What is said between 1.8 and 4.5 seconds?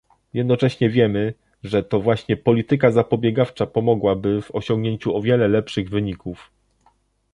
to właśnie polityka zapobiegawcza pomogłaby